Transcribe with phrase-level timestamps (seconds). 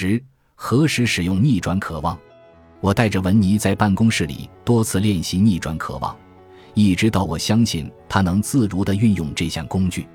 [0.00, 0.22] 十、
[0.54, 2.16] 何时使用逆转渴望？
[2.80, 6.16] 我带着文尼在办公室里多次练习逆转渴望，
[6.72, 10.06] 一直到我相信他能自如地运用这项工具。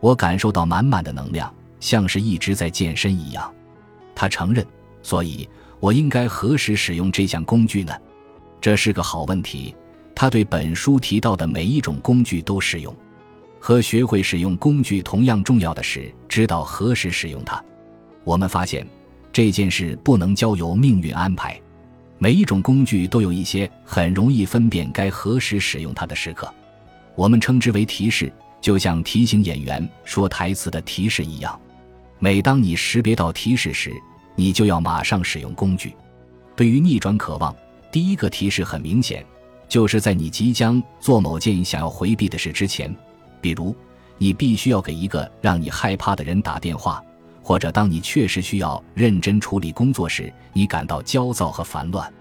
[0.00, 3.54] 我感受到满满的能量，像是一直在健身一样。
[4.16, 4.66] 他承认，
[5.00, 7.94] 所以我应该何时使用这项工具呢？
[8.60, 9.76] 这是个好问题。
[10.12, 12.92] 他对本书提到的每一种工具都适用。
[13.60, 17.64] 和学会使用工具同样重要的是知道何时使用它。
[18.24, 18.84] 我们发现
[19.32, 21.60] 这件事不能交由命运安排。
[22.18, 26.52] 每一种工具都有一些很容易分辨该何时使用它的时刻，
[27.14, 28.30] 我们称之为提示，
[28.60, 31.58] 就像提醒演员说台词的提示一样。
[32.18, 33.90] 每当你识别到提示时，
[34.36, 35.94] 你就要马上使用工具。
[36.54, 37.56] 对于逆转渴望，
[37.90, 39.24] 第一个提示很明显，
[39.66, 42.94] 就是在你即将做某件想要回避的事之前。
[43.40, 43.74] 比如，
[44.18, 47.02] 你必须要给一个让你害怕的人打电话，
[47.42, 52.12] 或者当你确实需要认真处理工作时，你感到焦躁和烦乱。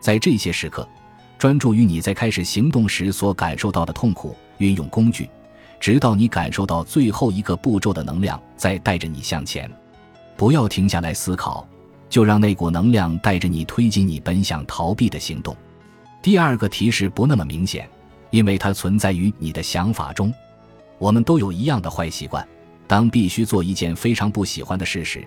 [0.00, 0.88] 在这些时刻，
[1.38, 5.28] 专注于你在开始行动时所感受到的痛苦，运用工具，
[5.80, 9.70] 直到你感受到最后一个步骤的能量在带着你向前。
[10.36, 11.66] 不要停下来思考，
[12.08, 15.56] 就让那股能量带着你推进你本想逃避的行动。
[16.22, 17.88] 第二个提示不那么明显，
[18.30, 20.32] 因为它存在于你的想法中。
[20.98, 22.46] 我们都有一样的坏习惯：
[22.88, 25.24] 当必须做一件非常不喜欢的事时，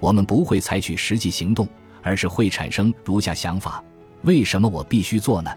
[0.00, 1.68] 我们不会采取实际行动，
[2.02, 3.84] 而是会产生如下想法：
[4.22, 5.50] 为什么我必须做呢？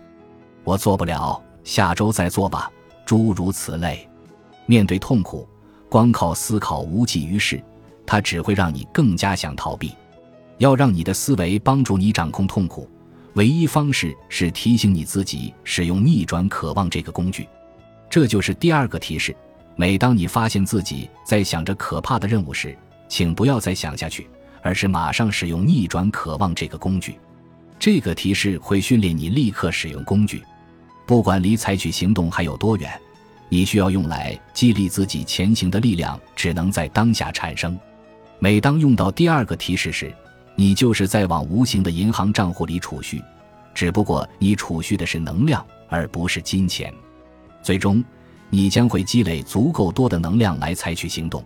[0.66, 2.70] 我做不了，下周再做吧。
[3.06, 4.08] 诸如此类。
[4.66, 5.48] 面对痛苦，
[5.88, 7.64] 光靠思考无济于事，
[8.06, 9.94] 它只会让你更加想逃避。
[10.58, 12.90] 要让你的思维帮助你掌控痛苦，
[13.36, 17.48] 唯一方式是提醒你自己使用逆转渴望这个工具。
[18.10, 19.36] 这就是第二个提示。
[19.76, 22.78] 每当你发现自己在想着可怕的任务时，
[23.10, 24.28] 请不要再想下去，
[24.62, 27.20] 而是马上使用逆转渴望这个工具。
[27.78, 30.42] 这个提示会训练你立刻使用工具，
[31.06, 32.90] 不管离采取行动还有多远，
[33.50, 37.78] 你需要用来激励自己前行的力量只能在当下产生。
[38.40, 40.14] 每当用到第二个提示时，
[40.56, 43.22] 你就是在往无形的银行账户里储蓄，
[43.74, 46.94] 只不过你储蓄的是能量而不是金钱，
[47.62, 48.02] 最终。
[48.56, 51.44] 你将会积累足够多的能量来采取行动。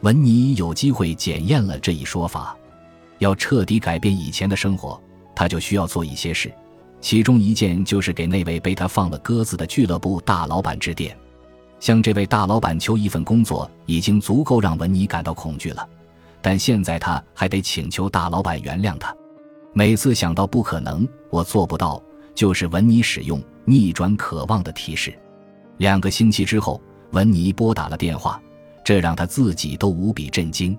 [0.00, 2.56] 文尼有机会检验了这一说法。
[3.18, 4.98] 要彻底改变以前的生活，
[5.36, 6.50] 他就需要做一些事，
[7.02, 11.14] 其中一件就是给那位被他放了鸽子的俱乐部大老板致电。
[11.80, 15.86] 向这位大老板求一份工作已经足够让文尼感到恐惧了，
[16.40, 19.14] 但现在他还得请求大老板原谅他。
[19.74, 22.02] 每次想到不可能，我做不到，
[22.34, 25.12] 就是文尼使用逆转渴望的提示。
[25.78, 26.80] 两个星期之后，
[27.12, 28.40] 文尼拨打了电话，
[28.84, 30.76] 这让他自己都无比震惊。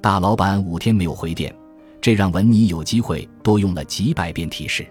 [0.00, 1.54] 大老板五天没有回电，
[2.00, 4.86] 这让文尼有机会多用了几百遍提示。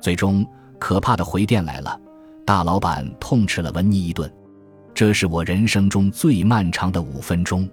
[0.00, 0.44] 最终，
[0.78, 1.98] 可怕的回电来了，
[2.44, 4.30] 大老板痛斥了文尼一顿。
[4.92, 7.68] 这是我人生中最漫长的五分钟，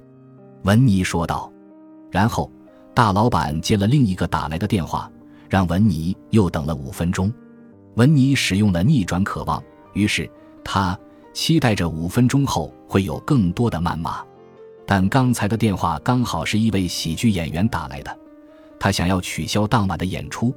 [0.64, 1.52] 文尼说道。
[2.12, 2.50] 然后，
[2.94, 5.12] 大老板接了另一个打来的电话，
[5.50, 7.34] 让文尼又等了五分钟。
[7.96, 9.62] 文尼使用了逆转渴望，
[9.94, 10.30] 于是
[10.64, 10.98] 他。
[11.38, 14.26] 期待着五分钟后会有更多的谩骂，
[14.88, 18.20] 但刚才的电话刚好是一位喜剧演员打来的，
[18.80, 20.52] 他想要取消当晚的演出，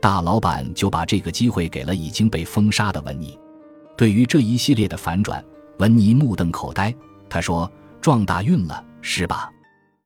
[0.00, 3.38] 大老板就把这个机会给了已经被封杀的文尼。
[3.96, 5.42] 对于这一系列的反转，
[5.78, 6.92] 文尼目瞪口呆。
[7.30, 7.70] 他说
[8.02, 9.48] ：“撞大运了，是吧？”